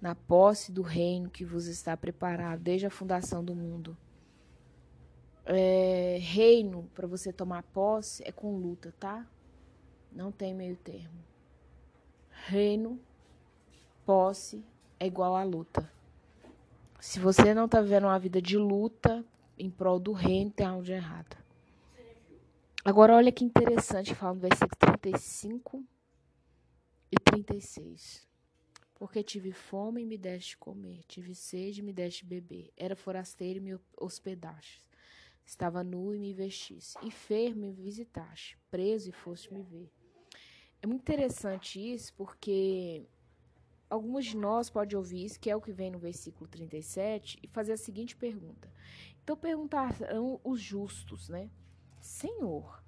na 0.00 0.14
posse 0.14 0.72
do 0.72 0.82
reino 0.82 1.30
que 1.30 1.44
vos 1.44 1.66
está 1.66 1.96
preparado 1.96 2.60
desde 2.60 2.86
a 2.86 2.90
fundação 2.90 3.44
do 3.44 3.54
mundo 3.54 3.96
é, 5.46 6.18
reino 6.20 6.88
para 6.94 7.06
você 7.06 7.32
tomar 7.32 7.62
posse 7.64 8.22
é 8.26 8.32
com 8.32 8.56
luta, 8.56 8.94
tá? 8.98 9.26
Não 10.10 10.30
tem 10.30 10.54
meio 10.54 10.76
termo. 10.76 11.31
Reino, 12.44 13.00
posse 14.04 14.64
é 14.98 15.06
igual 15.06 15.36
a 15.36 15.44
luta. 15.44 15.90
Se 16.98 17.20
você 17.20 17.54
não 17.54 17.68
tá 17.68 17.80
vivendo 17.80 18.04
uma 18.04 18.18
vida 18.18 18.42
de 18.42 18.58
luta 18.58 19.24
em 19.56 19.70
prol 19.70 20.00
do 20.00 20.12
reino, 20.12 20.50
tem 20.50 20.66
algo 20.66 20.82
de 20.82 20.92
errado. 20.92 21.36
Agora, 22.84 23.14
olha 23.14 23.30
que 23.30 23.44
interessante, 23.44 24.12
fala 24.12 24.34
no 24.34 24.40
versículo 24.40 24.76
35 24.76 25.84
e 27.12 27.16
36. 27.16 28.26
Porque 28.96 29.22
tive 29.22 29.52
fome 29.52 30.02
e 30.02 30.04
me 30.04 30.18
deste 30.18 30.58
comer, 30.58 31.04
tive 31.06 31.36
sede 31.36 31.80
e 31.80 31.84
me 31.84 31.92
deste 31.92 32.26
beber, 32.26 32.72
era 32.76 32.96
forasteiro 32.96 33.60
e 33.60 33.62
me 33.62 33.78
hospedaste. 33.96 34.82
Estava 35.46 35.84
nu 35.84 36.12
e 36.12 36.18
me 36.18 36.34
vestisse, 36.34 36.98
enfermo 37.02 37.64
e 37.64 37.68
me 37.68 37.72
visitaste, 37.72 38.58
preso 38.68 39.08
e 39.08 39.12
foste 39.12 39.54
me 39.54 39.62
ver. 39.62 40.01
É 40.82 40.86
muito 40.86 41.02
interessante 41.02 41.78
isso, 41.78 42.12
porque 42.14 43.06
alguns 43.88 44.24
de 44.26 44.36
nós 44.36 44.68
podem 44.68 44.98
ouvir 44.98 45.24
isso, 45.24 45.38
que 45.38 45.48
é 45.48 45.54
o 45.54 45.60
que 45.60 45.70
vem 45.70 45.92
no 45.92 45.98
versículo 45.98 46.48
37, 46.48 47.38
e 47.40 47.46
fazer 47.46 47.74
a 47.74 47.76
seguinte 47.76 48.16
pergunta. 48.16 48.68
Então 49.22 49.36
perguntarão 49.36 50.40
os 50.42 50.60
justos, 50.60 51.28
né? 51.28 51.48
Senhor, 52.00 52.82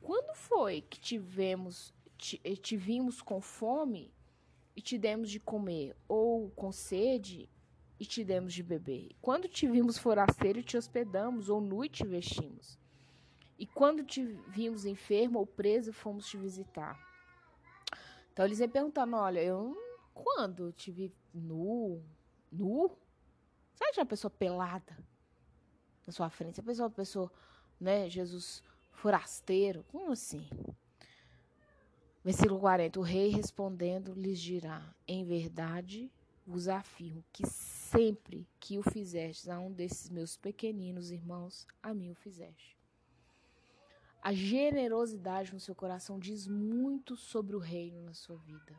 quando 0.00 0.34
foi 0.34 0.80
que 0.80 0.98
tivemos, 0.98 1.92
te 2.16 2.76
vimos 2.78 3.20
com 3.20 3.42
fome 3.42 4.10
e 4.74 4.80
te 4.80 4.96
demos 4.96 5.30
de 5.30 5.38
comer, 5.38 5.94
ou 6.08 6.50
com 6.52 6.72
sede 6.72 7.46
e 8.00 8.06
te 8.06 8.24
demos 8.24 8.54
de 8.54 8.62
beber. 8.62 9.10
Quando 9.20 9.46
te 9.48 9.66
vimos 9.66 9.98
forasteiro, 9.98 10.62
te 10.62 10.78
hospedamos, 10.78 11.50
ou 11.50 11.60
nu 11.60 11.84
e 11.84 11.90
te 11.90 12.06
vestimos. 12.06 12.78
E 13.58 13.66
quando 13.66 14.02
te 14.02 14.24
vimos 14.48 14.86
enfermo 14.86 15.38
ou 15.38 15.46
preso, 15.46 15.92
fomos 15.92 16.26
te 16.26 16.38
visitar. 16.38 17.12
Então 18.34 18.44
eles 18.44 18.58
iam 18.58 18.68
perguntando: 18.68 19.16
olha, 19.16 19.40
eu 19.40 19.76
quando 20.12 20.72
te 20.72 20.90
vi 20.90 21.14
nu, 21.32 22.02
nu? 22.50 22.90
Você 23.72 23.84
acha 23.84 24.00
uma 24.00 24.06
pessoa 24.06 24.30
pelada 24.30 24.98
na 26.04 26.12
sua 26.12 26.28
frente? 26.28 26.56
Você 26.56 26.62
pensa 26.62 26.82
uma 26.82 26.90
pessoa, 26.90 27.32
né, 27.80 28.10
Jesus 28.10 28.62
forasteiro? 28.90 29.84
Como 29.84 30.10
assim? 30.10 30.48
Versículo 32.24 32.58
40. 32.58 32.98
O 32.98 33.02
rei 33.04 33.28
respondendo 33.28 34.12
lhes 34.14 34.40
dirá: 34.40 34.94
Em 35.06 35.24
verdade 35.24 36.10
vos 36.44 36.66
afirmo 36.66 37.24
que 37.32 37.46
sempre 37.46 38.48
que 38.58 38.78
o 38.78 38.82
fizestes 38.82 39.48
a 39.48 39.60
um 39.60 39.70
desses 39.70 40.10
meus 40.10 40.36
pequeninos 40.36 41.12
irmãos, 41.12 41.68
a 41.80 41.94
mim 41.94 42.10
o 42.10 42.14
fizeste. 42.16 42.76
A 44.24 44.32
generosidade 44.32 45.52
no 45.52 45.60
seu 45.60 45.74
coração 45.74 46.18
diz 46.18 46.48
muito 46.48 47.14
sobre 47.14 47.54
o 47.54 47.60
reino 47.60 48.02
na 48.02 48.14
sua 48.14 48.36
vida. 48.36 48.74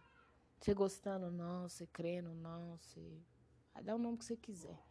Você 0.59 0.73
gostando 0.73 1.27
ou 1.27 1.31
não, 1.31 1.69
você 1.69 1.85
crendo 1.85 2.29
ou 2.29 2.35
não, 2.35 2.77
você 2.77 2.99
vai 3.73 3.83
dar 3.83 3.95
o 3.95 3.99
nome 3.99 4.17
que 4.17 4.25
você 4.25 4.35
quiser. 4.35 4.83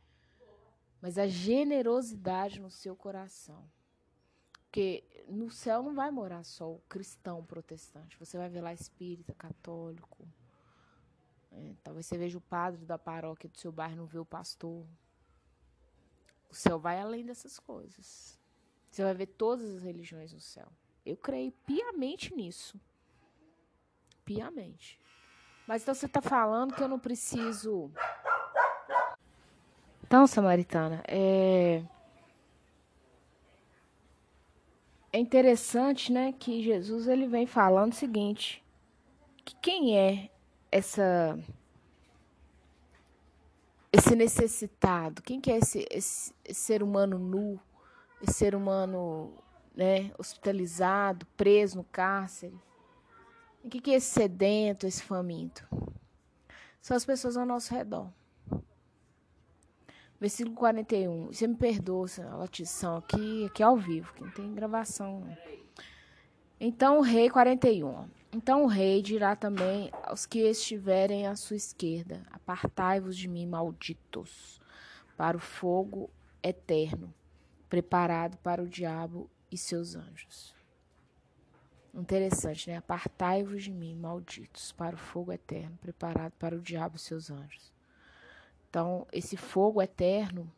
Mas 1.02 1.18
a 1.18 1.26
generosidade 1.26 2.58
no 2.60 2.70
seu 2.70 2.96
coração 2.96 3.68
porque 4.74 5.04
no 5.28 5.52
céu 5.52 5.84
não 5.84 5.94
vai 5.94 6.10
morar 6.10 6.42
só 6.42 6.68
o 6.68 6.80
cristão 6.88 7.44
protestante. 7.44 8.18
Você 8.18 8.36
vai 8.36 8.48
ver 8.48 8.60
lá 8.60 8.74
espírita, 8.74 9.32
católico. 9.32 10.26
É, 11.52 11.76
talvez 11.84 12.06
você 12.06 12.18
veja 12.18 12.38
o 12.38 12.40
padre 12.40 12.84
da 12.84 12.98
paróquia 12.98 13.48
do 13.48 13.56
seu 13.56 13.70
bairro, 13.70 13.94
não 13.94 14.06
vê 14.06 14.18
o 14.18 14.24
pastor. 14.24 14.84
O 16.50 16.54
céu 16.56 16.76
vai 16.76 16.98
além 16.98 17.24
dessas 17.24 17.56
coisas. 17.56 18.36
Você 18.94 19.02
vai 19.02 19.12
ver 19.12 19.26
todas 19.26 19.74
as 19.74 19.82
religiões 19.82 20.32
no 20.32 20.38
céu. 20.38 20.68
Eu 21.04 21.16
creio 21.16 21.50
piamente 21.66 22.32
nisso. 22.32 22.80
Piamente. 24.24 25.00
Mas 25.66 25.82
então 25.82 25.92
você 25.92 26.06
está 26.06 26.22
falando 26.22 26.76
que 26.76 26.80
eu 26.80 26.86
não 26.86 27.00
preciso. 27.00 27.90
Então, 30.04 30.28
Samaritana, 30.28 31.02
é. 31.08 31.82
é 35.12 35.18
interessante, 35.18 36.12
né, 36.12 36.32
que 36.32 36.62
Jesus 36.62 37.08
ele 37.08 37.26
vem 37.26 37.48
falando 37.48 37.90
o 37.90 37.96
seguinte, 37.96 38.64
que 39.44 39.56
quem 39.56 39.98
é 39.98 40.30
essa 40.70 41.36
esse 43.92 44.14
necessitado? 44.14 45.20
Quem 45.20 45.40
que 45.40 45.50
é 45.50 45.56
esse, 45.56 45.84
esse, 45.90 46.32
esse 46.44 46.60
ser 46.60 46.80
humano 46.80 47.18
nu, 47.18 47.60
ser 48.32 48.54
humano, 48.54 49.32
né, 49.74 50.12
hospitalizado, 50.18 51.26
preso 51.36 51.78
no 51.78 51.84
cárcere? 51.84 52.58
O 53.62 53.68
que 53.68 53.80
que 53.80 53.90
é 53.92 53.94
esse 53.94 54.08
sedento, 54.08 54.86
esse 54.86 55.02
faminto? 55.02 55.66
São 56.80 56.96
as 56.96 57.04
pessoas 57.04 57.36
ao 57.36 57.46
nosso 57.46 57.74
redor. 57.74 58.10
Versículo 60.20 60.54
41. 60.54 61.26
Você 61.26 61.46
me 61.46 61.56
perdoa 61.56 62.06
a 62.30 62.36
latição 62.36 62.96
aqui, 62.96 63.46
aqui 63.46 63.62
ao 63.62 63.76
vivo, 63.76 64.12
que 64.14 64.22
não 64.22 64.30
tem 64.30 64.54
gravação. 64.54 65.26
Então 66.60 66.98
o 66.98 67.02
rei 67.02 67.28
41. 67.28 68.08
Então 68.32 68.64
o 68.64 68.66
rei 68.66 69.02
dirá 69.02 69.36
também 69.36 69.90
aos 70.02 70.26
que 70.26 70.40
estiverem 70.40 71.26
à 71.26 71.36
sua 71.36 71.56
esquerda: 71.56 72.22
Apartai-vos 72.30 73.16
de 73.16 73.28
mim, 73.28 73.46
malditos, 73.46 74.60
para 75.16 75.36
o 75.36 75.40
fogo 75.40 76.10
eterno, 76.42 77.12
preparado 77.74 78.36
para 78.36 78.62
o 78.62 78.68
diabo 78.68 79.28
e 79.50 79.58
seus 79.58 79.96
anjos. 79.96 80.54
Interessante, 81.92 82.70
né? 82.70 82.76
Apartai-vos 82.76 83.64
de 83.64 83.72
mim, 83.72 83.96
malditos, 83.96 84.70
para 84.70 84.94
o 84.94 84.98
fogo 84.98 85.32
eterno, 85.32 85.76
preparado 85.78 86.34
para 86.38 86.54
o 86.54 86.60
diabo 86.60 86.94
e 86.94 87.00
seus 87.00 87.32
anjos. 87.32 87.72
Então, 88.70 89.08
esse 89.12 89.36
fogo 89.36 89.82
eterno, 89.82 90.48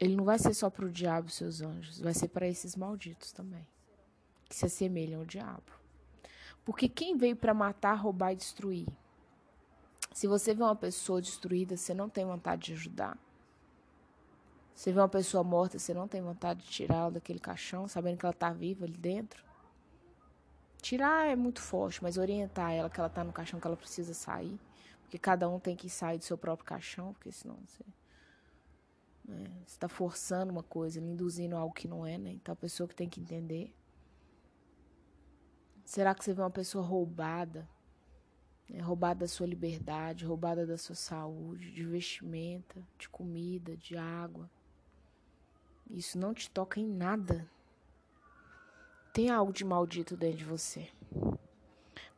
ele 0.00 0.16
não 0.16 0.24
vai 0.24 0.38
ser 0.38 0.54
só 0.54 0.70
para 0.70 0.86
o 0.86 0.90
diabo 0.90 1.28
e 1.28 1.32
seus 1.32 1.60
anjos, 1.60 2.00
vai 2.00 2.14
ser 2.14 2.28
para 2.28 2.48
esses 2.48 2.74
malditos 2.76 3.30
também, 3.30 3.66
que 4.48 4.56
se 4.56 4.64
assemelham 4.64 5.20
ao 5.20 5.26
diabo. 5.26 5.70
Porque 6.64 6.88
quem 6.88 7.14
veio 7.14 7.36
para 7.36 7.52
matar, 7.52 7.92
roubar 7.92 8.32
e 8.32 8.36
destruir? 8.36 8.88
Se 10.14 10.26
você 10.26 10.54
vê 10.54 10.62
uma 10.62 10.76
pessoa 10.76 11.20
destruída, 11.20 11.76
você 11.76 11.92
não 11.92 12.08
tem 12.08 12.24
vontade 12.24 12.68
de 12.68 12.72
ajudar. 12.72 13.18
Você 14.76 14.92
vê 14.92 15.00
uma 15.00 15.08
pessoa 15.08 15.42
morta, 15.42 15.78
você 15.78 15.94
não 15.94 16.06
tem 16.06 16.20
vontade 16.20 16.62
de 16.62 16.68
tirá-la 16.68 17.08
daquele 17.08 17.40
caixão, 17.40 17.88
sabendo 17.88 18.18
que 18.18 18.26
ela 18.26 18.34
está 18.34 18.52
viva 18.52 18.84
ali 18.84 18.98
dentro. 18.98 19.42
Tirar 20.82 21.26
é 21.26 21.34
muito 21.34 21.62
forte, 21.62 22.02
mas 22.02 22.18
orientar 22.18 22.72
ela 22.72 22.90
que 22.90 23.00
ela 23.00 23.06
está 23.06 23.24
no 23.24 23.32
caixão 23.32 23.58
que 23.58 23.66
ela 23.66 23.76
precisa 23.76 24.12
sair. 24.12 24.60
Porque 25.00 25.18
cada 25.18 25.48
um 25.48 25.58
tem 25.58 25.74
que 25.74 25.88
sair 25.88 26.18
do 26.18 26.24
seu 26.24 26.36
próprio 26.36 26.66
caixão, 26.66 27.14
porque 27.14 27.32
senão 27.32 27.56
você 27.64 27.82
né, 29.24 29.50
está 29.66 29.88
forçando 29.88 30.52
uma 30.52 30.62
coisa, 30.62 31.00
induzindo 31.00 31.56
algo 31.56 31.74
que 31.74 31.88
não 31.88 32.06
é, 32.06 32.18
né? 32.18 32.32
Então 32.32 32.52
a 32.52 32.56
pessoa 32.56 32.86
que 32.86 32.94
tem 32.94 33.08
que 33.08 33.18
entender. 33.18 33.74
Será 35.86 36.14
que 36.14 36.22
você 36.22 36.34
vê 36.34 36.42
uma 36.42 36.50
pessoa 36.50 36.84
roubada? 36.84 37.66
Né, 38.68 38.78
roubada 38.80 39.20
da 39.20 39.28
sua 39.28 39.46
liberdade, 39.46 40.26
roubada 40.26 40.66
da 40.66 40.76
sua 40.76 40.94
saúde, 40.94 41.72
de 41.72 41.82
vestimenta, 41.82 42.86
de 42.98 43.08
comida, 43.08 43.74
de 43.74 43.96
água. 43.96 44.50
Isso 45.90 46.18
não 46.18 46.34
te 46.34 46.50
toca 46.50 46.80
em 46.80 46.86
nada. 46.86 47.48
Tem 49.12 49.30
algo 49.30 49.52
de 49.52 49.64
maldito 49.64 50.16
dentro 50.16 50.38
de 50.38 50.44
você. 50.44 50.88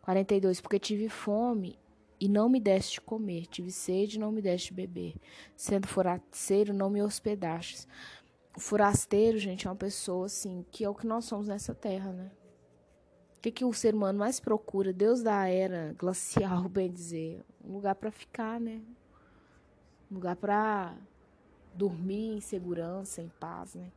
42. 0.02 0.60
Porque 0.60 0.78
tive 0.78 1.08
fome 1.08 1.78
e 2.20 2.28
não 2.28 2.48
me 2.48 2.58
deste 2.58 3.00
comer, 3.00 3.46
tive 3.46 3.70
sede 3.70 4.16
e 4.16 4.18
não 4.18 4.32
me 4.32 4.42
deste 4.42 4.72
beber. 4.72 5.14
Sendo 5.54 5.86
forasteiro, 5.86 6.74
não 6.74 6.90
me 6.90 7.02
hospedastes. 7.02 7.86
O 8.56 8.60
forasteiro, 8.60 9.38
gente, 9.38 9.66
é 9.66 9.70
uma 9.70 9.76
pessoa 9.76 10.26
assim, 10.26 10.64
que 10.72 10.84
é 10.84 10.88
o 10.88 10.94
que 10.94 11.06
nós 11.06 11.26
somos 11.26 11.46
nessa 11.46 11.74
terra, 11.74 12.12
né? 12.12 12.30
O 13.36 13.40
que, 13.40 13.52
que 13.52 13.64
o 13.64 13.72
ser 13.72 13.94
humano 13.94 14.18
mais 14.18 14.40
procura? 14.40 14.92
Deus 14.92 15.22
da 15.22 15.46
era 15.46 15.94
glacial, 15.96 16.66
bem 16.68 16.90
dizer. 16.90 17.44
Um 17.64 17.74
lugar 17.74 17.94
para 17.94 18.10
ficar, 18.10 18.58
né? 18.58 18.82
Um 20.10 20.16
lugar 20.16 20.34
para 20.34 20.96
dormir 21.78 22.36
em 22.36 22.40
segurança, 22.40 23.22
em 23.22 23.28
paz, 23.28 23.74
né? 23.74 23.90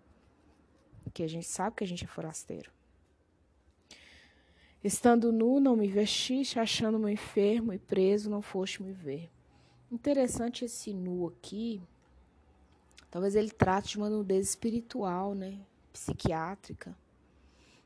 Que 1.13 1.23
a 1.23 1.27
gente 1.27 1.47
sabe 1.47 1.77
que 1.77 1.83
a 1.83 1.87
gente 1.87 2.03
é 2.03 2.07
forasteiro. 2.07 2.71
Estando 4.83 5.31
nu, 5.31 5.59
não 5.59 5.75
me 5.75 5.87
vestiste, 5.87 6.59
achando-me 6.59 7.11
enfermo 7.11 7.73
e 7.73 7.79
preso, 7.79 8.29
não 8.29 8.41
foste 8.41 8.81
me 8.81 8.93
ver. 8.93 9.29
Interessante 9.91 10.63
esse 10.63 10.93
nu 10.93 11.27
aqui. 11.27 11.81
Talvez 13.09 13.35
ele 13.35 13.51
trate 13.51 13.89
de 13.89 13.97
uma 13.97 14.09
nudez 14.09 14.49
espiritual, 14.49 15.35
né? 15.35 15.59
Psiquiátrica. 15.91 16.95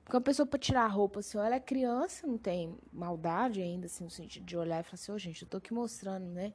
Porque 0.04 0.16
uma 0.16 0.22
pessoa 0.22 0.46
para 0.46 0.60
tirar 0.60 0.84
a 0.84 0.88
roupa, 0.88 1.20
assim, 1.20 1.38
ela 1.38 1.56
é 1.56 1.60
criança, 1.60 2.28
não 2.28 2.38
tem 2.38 2.78
maldade 2.94 3.62
ainda, 3.62 3.88
assim, 3.88 4.04
no 4.04 4.10
sentido 4.10 4.46
de 4.46 4.56
olhar 4.56 4.82
e 4.82 4.84
falar 4.84 4.94
assim, 4.94 5.12
ô 5.12 5.16
oh, 5.16 5.18
gente, 5.18 5.42
eu 5.42 5.48
tô 5.48 5.58
aqui 5.58 5.74
mostrando, 5.74 6.28
né? 6.28 6.54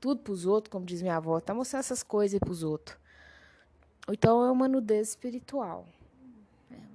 Tudo 0.00 0.22
pros 0.22 0.46
outros, 0.46 0.70
como 0.70 0.86
diz 0.86 1.02
minha 1.02 1.16
avó, 1.16 1.40
tá 1.40 1.52
mostrando 1.52 1.80
essas 1.80 2.02
coisas 2.02 2.38
pros 2.38 2.62
outros. 2.62 2.96
Então 4.10 4.44
é 4.44 4.50
uma 4.50 4.68
nudez 4.68 5.10
espiritual. 5.10 5.86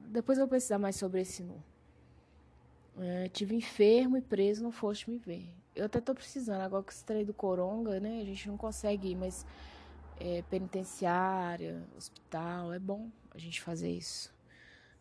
Depois 0.08 0.38
eu 0.38 0.44
vou 0.44 0.50
precisar 0.50 0.78
mais 0.78 0.96
sobre 0.96 1.22
esse 1.22 1.44
nu. 1.44 1.62
É, 3.00 3.28
tive 3.30 3.56
enfermo 3.56 4.18
e 4.18 4.22
preso, 4.22 4.64
não 4.64 4.72
foste 4.72 5.10
me 5.10 5.18
ver. 5.18 5.50
Eu 5.76 5.86
até 5.86 6.00
tô 6.00 6.14
precisando, 6.14 6.62
agora 6.62 6.84
que 6.84 7.04
trem 7.04 7.26
do 7.26 7.34
Coronga, 7.34 8.00
né? 8.00 8.22
A 8.22 8.26
gente 8.26 8.48
não 8.48 8.56
consegue 8.56 9.10
ir, 9.10 9.16
mas 9.16 9.46
é, 10.20 10.44
penitenciária, 10.44 11.84
hospital, 11.98 12.72
é 12.72 12.80
bom 12.80 13.10
a 13.32 13.38
gente 13.40 13.62
fazer 13.62 13.90
isso. 13.90 14.34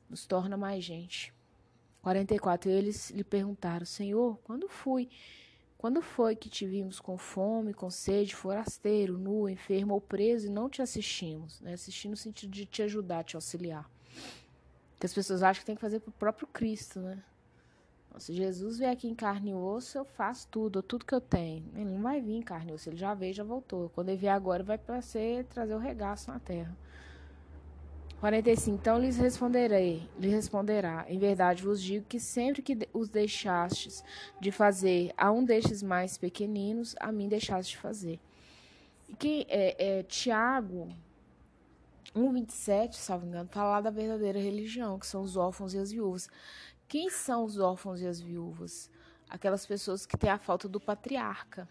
Nos 0.08 0.26
torna 0.26 0.56
mais 0.56 0.82
gente. 0.82 1.32
44. 2.02 2.70
E 2.70 2.72
eles 2.72 3.10
lhe 3.10 3.24
perguntaram, 3.24 3.86
Senhor, 3.86 4.38
quando 4.44 4.68
fui? 4.68 5.08
Quando 5.82 6.00
foi 6.00 6.36
que 6.36 6.48
te 6.48 6.64
vimos 6.64 7.00
com 7.00 7.18
fome, 7.18 7.74
com 7.74 7.90
sede, 7.90 8.36
forasteiro, 8.36 9.18
nu, 9.18 9.48
enfermo 9.48 9.94
ou 9.94 10.00
preso 10.00 10.46
e 10.46 10.48
não 10.48 10.70
te 10.70 10.80
assistimos? 10.80 11.60
Né? 11.60 11.72
Assistir 11.72 12.08
no 12.08 12.16
sentido 12.16 12.52
de 12.52 12.64
te 12.64 12.84
ajudar, 12.84 13.24
te 13.24 13.34
auxiliar. 13.34 13.90
Que 15.00 15.06
as 15.06 15.12
pessoas 15.12 15.42
acham 15.42 15.58
que 15.58 15.66
tem 15.66 15.74
que 15.74 15.80
fazer 15.80 15.98
pro 15.98 16.12
próprio 16.12 16.46
Cristo, 16.46 17.00
né? 17.00 17.20
Se 18.18 18.32
Jesus 18.32 18.78
vier 18.78 18.92
aqui 18.92 19.08
em 19.08 19.14
carne 19.16 19.50
e 19.50 19.54
osso, 19.54 19.98
eu 19.98 20.04
faço 20.04 20.46
tudo, 20.46 20.84
tudo 20.84 21.04
que 21.04 21.16
eu 21.16 21.20
tenho. 21.20 21.68
Ele 21.74 21.90
não 21.90 22.02
vai 22.02 22.20
vir 22.20 22.36
em 22.36 22.42
carne 22.42 22.70
e 22.70 22.74
osso, 22.76 22.88
ele 22.88 22.96
já 22.96 23.12
veio, 23.12 23.34
já 23.34 23.42
voltou. 23.42 23.88
Quando 23.88 24.10
ele 24.10 24.18
vier 24.18 24.32
agora, 24.32 24.62
vai 24.62 24.78
para 24.78 25.02
ser 25.02 25.46
trazer 25.46 25.74
o 25.74 25.78
regaço 25.78 26.30
na 26.30 26.38
terra. 26.38 26.76
45. 28.22 28.76
Então 28.76 29.00
lhes 29.00 29.16
responderei, 29.16 30.08
lhe 30.16 30.28
responderá: 30.28 31.04
Em 31.08 31.18
verdade 31.18 31.64
vos 31.64 31.82
digo 31.82 32.06
que 32.06 32.20
sempre 32.20 32.62
que 32.62 32.88
os 32.92 33.08
deixastes 33.08 34.04
de 34.40 34.52
fazer 34.52 35.12
a 35.16 35.32
um 35.32 35.44
destes 35.44 35.82
mais 35.82 36.16
pequeninos, 36.16 36.94
a 37.00 37.10
mim 37.10 37.26
deixaste 37.26 37.72
de 37.72 37.78
fazer. 37.78 38.20
E 39.08 39.16
que 39.16 39.44
é, 39.48 39.98
é 39.98 40.02
Tiago 40.04 40.88
1,27, 42.14 42.94
salvo 42.94 43.26
engano, 43.26 43.48
fala 43.50 43.80
da 43.80 43.90
verdadeira 43.90 44.38
religião, 44.38 45.00
que 45.00 45.06
são 45.06 45.22
os 45.22 45.36
órfãos 45.36 45.74
e 45.74 45.78
as 45.78 45.90
viúvas. 45.90 46.30
Quem 46.86 47.10
são 47.10 47.42
os 47.42 47.58
órfãos 47.58 48.00
e 48.00 48.06
as 48.06 48.20
viúvas? 48.20 48.88
Aquelas 49.28 49.66
pessoas 49.66 50.06
que 50.06 50.16
têm 50.16 50.30
a 50.30 50.38
falta 50.38 50.68
do 50.68 50.78
patriarca. 50.78 51.68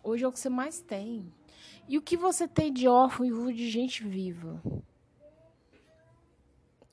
Hoje 0.00 0.24
é 0.24 0.28
o 0.28 0.32
que 0.32 0.38
você 0.38 0.48
mais 0.48 0.80
tem. 0.80 1.26
E 1.88 1.98
o 1.98 2.02
que 2.02 2.16
você 2.16 2.46
tem 2.46 2.72
de 2.72 2.86
órfão 2.86 3.26
e 3.26 3.52
de 3.52 3.68
gente 3.68 4.06
viva? 4.06 4.62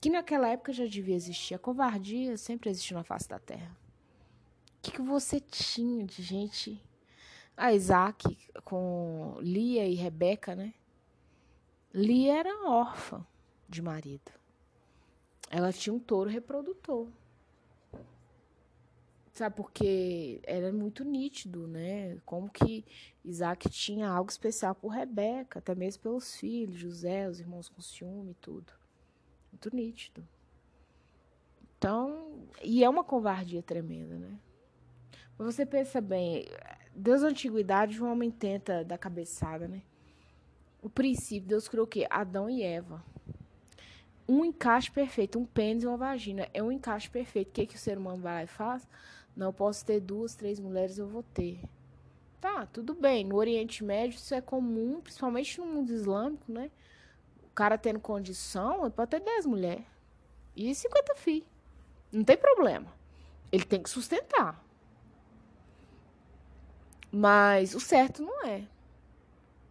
Que 0.02 0.10
naquela 0.10 0.50
época 0.50 0.74
já 0.74 0.86
devia 0.86 1.16
existir. 1.16 1.54
A 1.54 1.60
covardia 1.60 2.36
sempre 2.36 2.72
existiu 2.72 2.98
na 2.98 3.04
face 3.04 3.30
da 3.30 3.38
terra. 3.38 3.78
O 4.80 4.82
que, 4.82 4.94
que 4.94 5.02
você 5.02 5.40
tinha 5.40 6.04
de 6.04 6.24
gente. 6.24 6.84
A 7.56 7.72
Isaac 7.72 8.36
com 8.66 9.38
Lia 9.42 9.86
e 9.88 9.94
Rebeca, 9.94 10.56
né? 10.56 10.74
Lia 11.94 12.40
era 12.40 12.68
órfã 12.68 13.24
de 13.70 13.80
marido. 13.80 14.32
Ela 15.52 15.72
tinha 15.72 15.94
um 15.94 16.00
touro 16.00 16.30
reprodutor. 16.30 17.08
Sabe, 19.34 19.56
porque 19.56 20.42
era 20.44 20.74
muito 20.74 21.04
nítido, 21.04 21.68
né? 21.68 22.18
Como 22.26 22.50
que 22.50 22.84
Isaac 23.24 23.70
tinha 23.70 24.10
algo 24.10 24.32
especial 24.32 24.74
por 24.74 24.90
Rebeca, 24.90 25.60
até 25.60 25.76
mesmo 25.76 26.02
pelos 26.02 26.36
filhos, 26.36 26.80
José, 26.80 27.30
os 27.30 27.40
irmãos 27.40 27.70
com 27.70 27.82
ciúme 27.82 28.32
e 28.32 28.36
tudo. 28.36 28.74
Muito 29.52 29.76
nítido. 29.76 30.28
Então, 31.78 32.48
e 32.64 32.84
é 32.84 32.90
uma 32.90 33.04
covardia 33.04 33.62
tremenda, 33.62 34.16
né? 34.16 34.38
Mas 35.38 35.56
você 35.56 35.66
pensa 35.66 36.00
bem, 36.00 36.46
Deus 36.96 37.22
da 37.22 37.30
antiguidade, 37.30 38.02
um 38.02 38.12
homem 38.12 38.30
tenta 38.30 38.84
dar 38.84 38.98
cabeçada, 38.98 39.68
né? 39.68 39.82
O 40.82 40.90
princípio, 40.90 41.48
Deus 41.48 41.68
criou 41.68 41.86
o 41.86 41.90
quê? 41.90 42.06
Adão 42.10 42.50
e 42.50 42.62
Eva. 42.62 43.04
Um 44.28 44.46
encaixe 44.46 44.90
perfeito, 44.92 45.40
um 45.40 45.46
pênis 45.46 45.84
e 45.84 45.88
uma 45.88 45.98
vagina. 45.98 46.48
É 46.54 46.62
um 46.62 46.72
encaixe 46.72 47.10
perfeito. 47.10 47.50
O 47.50 47.52
que, 47.52 47.66
que 47.66 47.76
o 47.76 47.80
ser 47.80 47.98
humano 47.98 48.22
vai 48.22 48.34
lá 48.34 48.44
e 48.44 48.48
faz? 48.48 48.88
Não, 49.36 49.48
eu 49.48 49.54
posso 49.54 49.86
ter 49.86 50.00
duas, 50.00 50.36
três 50.36 50.60
mulheres, 50.60 50.98
eu 50.98 51.08
vou 51.08 51.24
ter. 51.24 51.60
Tá, 52.40 52.66
tudo 52.66 52.94
bem. 52.94 53.24
No 53.24 53.36
Oriente 53.36 53.84
Médio 53.84 54.16
isso 54.18 54.34
é 54.34 54.42
comum, 54.42 55.02
principalmente 55.02 55.60
no 55.60 55.66
mundo 55.66 55.92
islâmico, 55.92 56.52
né? 56.52 56.72
Cara 57.54 57.78
tendo 57.78 58.00
condição, 58.00 58.82
ele 58.82 58.92
pode 58.92 59.12
ter 59.12 59.20
10 59.20 59.46
mulheres. 59.46 59.86
E 60.56 60.74
50 60.74 61.16
filhos. 61.16 61.48
Não 62.12 62.24
tem 62.24 62.38
problema. 62.38 62.88
Ele 63.52 63.64
tem 63.64 63.82
que 63.82 63.90
sustentar. 63.90 64.64
Mas 67.12 67.76
o 67.76 67.80
certo 67.80 68.22
não 68.22 68.46
é. 68.46 68.64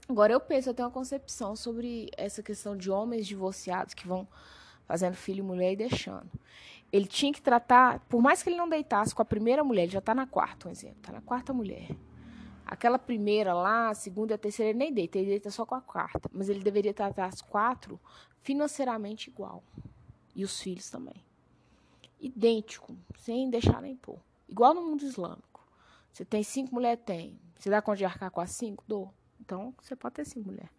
Agora 0.08 0.32
eu 0.32 0.40
penso, 0.40 0.68
eu 0.68 0.74
tenho 0.74 0.88
uma 0.88 0.94
concepção 0.94 1.54
sobre 1.54 2.10
essa 2.16 2.42
questão 2.42 2.76
de 2.76 2.90
homens 2.90 3.26
divorciados 3.26 3.94
que 3.94 4.06
vão 4.06 4.26
fazendo 4.86 5.14
filho 5.14 5.38
e 5.38 5.42
mulher 5.42 5.72
e 5.72 5.76
deixando 5.76 6.30
ele 6.92 7.06
tinha 7.06 7.32
que 7.32 7.40
tratar, 7.40 8.00
por 8.08 8.20
mais 8.20 8.42
que 8.42 8.50
ele 8.50 8.56
não 8.56 8.68
deitasse 8.68 9.14
com 9.14 9.22
a 9.22 9.24
primeira 9.24 9.62
mulher, 9.62 9.84
ele 9.84 9.92
já 9.92 10.00
está 10.00 10.14
na 10.14 10.26
quarta, 10.26 10.68
um 10.68 10.70
exemplo, 10.70 10.96
está 10.98 11.12
na 11.12 11.20
quarta 11.20 11.52
mulher. 11.52 11.88
Aquela 12.70 13.00
primeira 13.00 13.52
lá, 13.52 13.88
a 13.88 13.94
segunda 13.94 14.32
e 14.32 14.36
a 14.36 14.38
terceira, 14.38 14.70
ele 14.70 14.78
nem 14.78 14.94
deita, 14.94 15.18
ele 15.18 15.30
deita 15.30 15.50
só 15.50 15.66
com 15.66 15.74
a 15.74 15.80
quarta. 15.80 16.30
Mas 16.32 16.48
ele 16.48 16.60
deveria 16.60 16.94
tratar 16.94 17.26
as 17.26 17.42
quatro 17.42 18.00
financeiramente 18.42 19.28
igual. 19.28 19.64
E 20.36 20.44
os 20.44 20.60
filhos 20.60 20.88
também. 20.88 21.26
Idêntico, 22.20 22.96
sem 23.18 23.50
deixar 23.50 23.82
nem 23.82 23.96
pôr. 23.96 24.20
Igual 24.48 24.72
no 24.72 24.82
mundo 24.82 25.02
islâmico. 25.02 25.66
Você 26.12 26.24
tem 26.24 26.44
cinco 26.44 26.72
mulheres? 26.72 27.02
Tem. 27.04 27.40
Você 27.58 27.68
dá 27.68 27.82
conta 27.82 27.98
de 27.98 28.04
arcar 28.04 28.30
com 28.30 28.40
as 28.40 28.52
cinco? 28.52 28.84
Dou. 28.86 29.12
Então, 29.40 29.74
você 29.82 29.96
pode 29.96 30.14
ter 30.14 30.24
cinco 30.24 30.46
mulheres. 30.46 30.70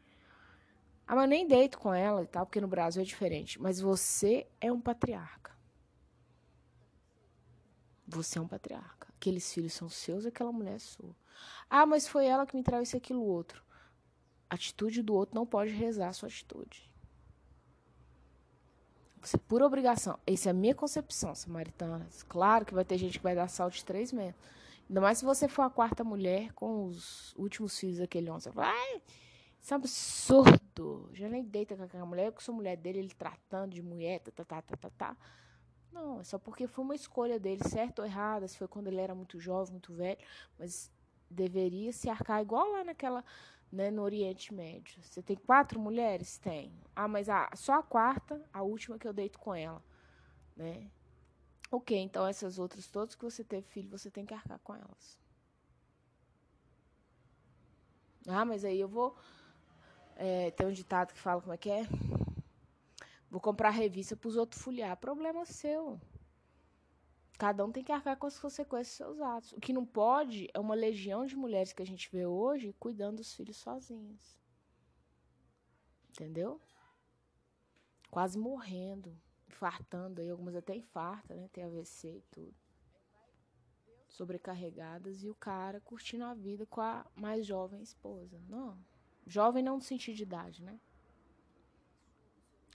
Ah, 1.05 1.13
mas 1.13 1.25
eu 1.25 1.29
nem 1.29 1.45
deito 1.45 1.77
com 1.77 1.93
ela 1.93 2.23
e 2.23 2.27
tal, 2.27 2.45
porque 2.45 2.61
no 2.61 2.69
Brasil 2.69 3.01
é 3.01 3.05
diferente. 3.05 3.61
Mas 3.61 3.81
você 3.81 4.47
é 4.61 4.71
um 4.71 4.79
patriarca. 4.79 5.51
Você 8.07 8.39
é 8.39 8.41
um 8.41 8.47
patriarca. 8.47 9.10
Aqueles 9.21 9.53
filhos 9.53 9.73
são 9.73 9.87
seus, 9.87 10.25
aquela 10.25 10.51
mulher 10.51 10.77
é 10.77 10.79
sua. 10.79 11.15
Ah, 11.69 11.85
mas 11.85 12.07
foi 12.07 12.25
ela 12.25 12.43
que 12.43 12.55
me 12.55 12.63
traiu 12.63 12.81
isso, 12.81 12.97
aquilo, 12.97 13.21
outro. 13.21 13.63
A 14.49 14.55
atitude 14.55 15.03
do 15.03 15.13
outro 15.13 15.35
não 15.35 15.45
pode 15.45 15.69
rezar 15.69 16.07
a 16.07 16.13
sua 16.13 16.27
atitude. 16.27 16.91
Você, 19.21 19.37
por 19.37 19.61
obrigação. 19.61 20.17
Essa 20.25 20.49
é 20.49 20.51
a 20.51 20.53
minha 20.55 20.73
concepção, 20.73 21.35
samaritana. 21.35 22.09
Claro 22.27 22.65
que 22.65 22.73
vai 22.73 22.83
ter 22.83 22.97
gente 22.97 23.19
que 23.19 23.23
vai 23.23 23.35
dar 23.35 23.47
salto 23.47 23.75
de 23.75 23.85
três 23.85 24.11
metros. 24.11 24.43
Ainda 24.89 24.99
mais 24.99 25.19
se 25.19 25.23
você 25.23 25.47
for 25.47 25.61
a 25.61 25.69
quarta 25.69 26.03
mulher 26.03 26.51
com 26.53 26.85
os 26.85 27.35
últimos 27.35 27.77
filhos 27.77 27.99
daquele 27.99 28.27
homem. 28.27 28.41
Você 28.41 28.51
fala, 28.51 28.69
ai, 28.69 29.03
isso 29.61 29.71
é 29.71 29.77
um 29.77 29.79
absurdo. 29.81 31.11
Já 31.13 31.29
nem 31.29 31.43
deita 31.43 31.77
com 31.77 31.83
aquela 31.83 32.07
mulher. 32.07 32.25
Eu 32.25 32.33
que 32.33 32.41
sou 32.41 32.55
mulher 32.55 32.75
dele, 32.75 32.97
ele 32.97 33.13
tratando 33.13 33.71
de 33.71 33.83
mulher, 33.83 34.19
tá, 34.21 34.31
tá, 34.31 34.43
tá, 34.43 34.61
tá, 34.63 34.77
tá. 34.77 34.89
tá. 34.89 35.17
Não, 35.91 36.21
é 36.21 36.23
só 36.23 36.39
porque 36.39 36.67
foi 36.67 36.83
uma 36.85 36.95
escolha 36.95 37.39
dele, 37.39 37.61
certo 37.67 37.99
ou 37.99 38.05
errada, 38.05 38.47
se 38.47 38.57
foi 38.57 38.67
quando 38.67 38.87
ele 38.87 39.01
era 39.01 39.13
muito 39.13 39.39
jovem, 39.39 39.73
muito 39.73 39.93
velho, 39.93 40.19
mas 40.57 40.89
deveria 41.29 41.91
se 41.91 42.09
arcar 42.09 42.41
igual 42.41 42.71
lá 42.71 42.83
naquela, 42.83 43.23
né, 43.71 43.91
no 43.91 44.01
Oriente 44.01 44.53
Médio. 44.53 45.01
Você 45.03 45.21
tem 45.21 45.35
quatro 45.35 45.79
mulheres? 45.79 46.37
Tem. 46.37 46.73
Ah, 46.95 47.07
mas 47.07 47.27
a, 47.29 47.49
só 47.55 47.73
a 47.73 47.83
quarta, 47.83 48.41
a 48.53 48.61
última 48.61 48.97
que 48.97 49.07
eu 49.07 49.13
deito 49.13 49.37
com 49.39 49.53
ela, 49.53 49.83
né? 50.55 50.89
Ok, 51.71 51.97
então 51.97 52.27
essas 52.27 52.59
outras 52.59 52.87
todas 52.87 53.15
que 53.15 53.23
você 53.23 53.43
teve 53.43 53.67
filho, 53.67 53.89
você 53.89 54.11
tem 54.11 54.25
que 54.25 54.33
arcar 54.33 54.59
com 54.59 54.75
elas. 54.75 55.19
Ah, 58.27 58.45
mas 58.45 58.63
aí 58.65 58.79
eu 58.79 58.87
vou. 58.87 59.15
É, 60.15 60.51
tem 60.51 60.67
um 60.67 60.71
ditado 60.71 61.13
que 61.13 61.19
fala 61.19 61.41
como 61.41 61.53
é 61.53 61.57
que 61.57 61.69
é? 61.69 61.87
Vou 63.31 63.39
comprar 63.39 63.69
revista 63.69 64.13
para 64.17 64.27
os 64.27 64.35
outros 64.35 64.61
folhear. 64.61 64.97
Problema 64.97 65.45
seu. 65.45 65.97
Cada 67.39 67.65
um 67.65 67.71
tem 67.71 67.81
que 67.81 67.91
arcar 67.93 68.17
com 68.17 68.27
as 68.27 68.37
consequências 68.37 68.89
dos 68.89 68.97
seus 68.97 69.21
atos. 69.21 69.53
O 69.53 69.61
que 69.61 69.71
não 69.71 69.85
pode 69.85 70.49
é 70.53 70.59
uma 70.59 70.75
legião 70.75 71.25
de 71.25 71.35
mulheres 71.37 71.71
que 71.71 71.81
a 71.81 71.85
gente 71.85 72.11
vê 72.11 72.25
hoje 72.25 72.75
cuidando 72.77 73.15
dos 73.15 73.33
filhos 73.33 73.55
sozinhas. 73.55 74.37
Entendeu? 76.09 76.59
Quase 78.11 78.37
morrendo, 78.37 79.17
infartando 79.47 80.19
aí, 80.19 80.29
algumas 80.29 80.53
até 80.53 80.75
infartam, 80.75 81.37
né? 81.37 81.49
Tem 81.53 81.63
AVC 81.63 82.17
e 82.17 82.21
tudo. 82.29 82.53
Sobrecarregadas 84.09 85.23
e 85.23 85.29
o 85.29 85.35
cara 85.35 85.79
curtindo 85.79 86.25
a 86.25 86.33
vida 86.33 86.65
com 86.65 86.81
a 86.81 87.05
mais 87.15 87.45
jovem 87.45 87.81
esposa. 87.81 88.37
Não. 88.49 88.77
Jovem 89.25 89.63
não 89.63 89.77
no 89.77 89.81
sentido 89.81 90.17
de 90.17 90.23
idade, 90.23 90.61
né? 90.61 90.81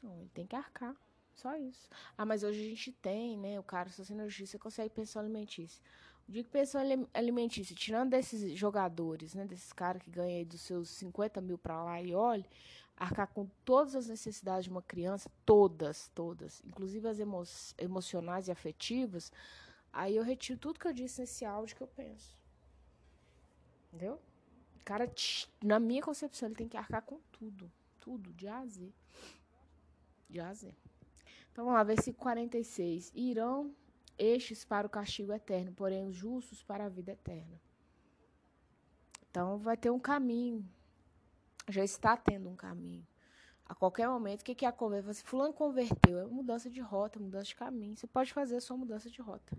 Não, 0.03 0.19
ele 0.21 0.31
tem 0.35 0.47
que 0.47 0.57
arcar. 0.57 0.95
Só 1.35 1.55
isso. 1.57 1.89
Ah, 2.17 2.25
mas 2.25 2.43
hoje 2.43 2.61
a 2.61 2.69
gente 2.71 2.93
tem, 2.93 3.37
né? 3.37 3.61
O 3.61 3.63
cara, 3.63 3.91
se 3.91 4.03
você 4.03 4.15
na 4.15 4.25
justiça, 4.25 4.59
consegue 4.59 4.91
pensão 4.91 5.21
alimentícia. 5.21 5.83
O 6.27 6.33
dia 6.33 6.43
que 6.43 6.49
pensão 6.49 6.81
alimentícia, 7.13 7.77
tirando 7.77 8.11
desses 8.11 8.59
jogadores, 8.59 9.35
né? 9.35 9.45
Desses 9.45 9.73
caras 9.73 10.03
que 10.03 10.11
ganham 10.11 10.39
aí 10.39 10.45
dos 10.45 10.63
seus 10.63 10.89
50 10.89 11.41
mil 11.41 11.59
pra 11.59 11.85
lá 11.85 12.01
e 12.01 12.15
olhe, 12.15 12.45
arcar 12.97 13.29
com 13.29 13.47
todas 13.65 13.95
as 13.95 14.09
necessidades 14.09 14.65
de 14.65 14.71
uma 14.71 14.83
criança, 14.83 15.31
todas, 15.45 16.11
todas, 16.15 16.63
inclusive 16.65 17.07
as 17.07 17.21
emo 17.21 17.43
emocionais 17.79 18.49
e 18.49 18.51
afetivas, 18.51 19.31
aí 19.93 20.17
eu 20.17 20.25
retiro 20.25 20.59
tudo 20.59 20.81
que 20.81 20.89
eu 20.89 20.93
disse 20.93 21.21
nesse 21.21 21.45
áudio 21.45 21.77
que 21.77 21.83
eu 21.83 21.87
penso. 21.87 22.37
Entendeu? 23.93 24.21
O 24.81 24.85
cara, 24.85 25.13
na 25.63 25.79
minha 25.79 26.03
concepção, 26.03 26.49
ele 26.49 26.57
tem 26.57 26.69
que 26.69 26.77
arcar 26.77 27.03
com 27.03 27.21
tudo. 27.31 27.71
Tudo, 28.01 28.33
de 28.33 28.49
a 28.49 28.65
Z 28.65 28.93
Z. 30.55 30.75
Então 31.53 31.65
vamos 31.65 31.79
lá, 31.79 31.85
versículo 31.85 32.23
46. 32.23 33.13
Irão 33.15 33.75
estes 34.19 34.65
para 34.65 34.87
o 34.87 34.91
castigo 34.91 35.33
eterno, 35.33 35.73
porém 35.73 36.07
os 36.07 36.15
justos 36.15 36.63
para 36.63 36.87
a 36.87 36.89
vida 36.89 37.13
eterna. 37.13 37.61
Então 39.31 39.59
vai 39.59 39.77
ter 39.77 39.91
um 39.91 39.99
caminho. 39.99 40.67
Já 41.69 41.85
está 41.85 42.17
tendo 42.17 42.49
um 42.49 42.57
caminho. 42.57 43.07
A 43.69 43.75
qualquer 43.75 44.09
momento, 44.09 44.43
o 44.43 44.45
que 44.45 44.65
é 44.65 44.69
a 44.69 44.75
fulano 45.25 45.53
converteu, 45.53 46.19
é 46.21 46.27
mudança 46.27 46.71
de 46.71 46.81
rota, 46.81 47.19
mudança 47.19 47.47
de 47.47 47.57
caminho. 47.57 47.97
Você 47.97 48.07
pode 48.07 48.33
fazer 48.33 48.57
a 48.57 48.61
sua 48.61 48.77
mudança 48.77 49.11
de 49.11 49.21
rota. 49.21 49.59